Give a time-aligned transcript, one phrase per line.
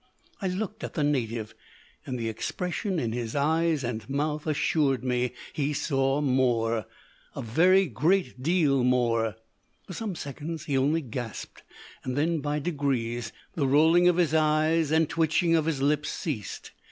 [0.41, 1.53] I looked at the native,
[2.07, 6.87] and the expression in his eyes and mouth assured me he saw more
[7.35, 9.35] a very great deal more.
[9.85, 11.61] For some seconds he only gasped;
[12.03, 16.71] then, by degrees, the rolling of his eyes and twitching of his lips ceased.